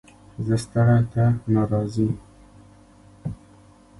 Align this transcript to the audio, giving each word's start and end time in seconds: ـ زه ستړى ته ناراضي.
ـ 0.23 0.45
زه 0.45 0.55
ستړى 0.63 0.97
ته 1.13 1.23
ناراضي. 1.53 2.09